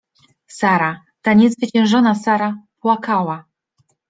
Sara— 0.47 1.01
ta 1.23 1.33
niezwyciężona 1.33 2.15
Sara— 2.15 2.57
płakała! 2.81 3.45